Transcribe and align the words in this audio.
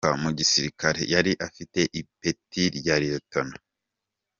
Seyoboka 0.03 0.21
mu 0.23 0.31
gisirikare 0.39 1.01
yari 1.13 1.31
afite 1.47 1.79
ipeti 2.01 2.63
rya 2.77 2.95
Lieutenant. 3.01 3.61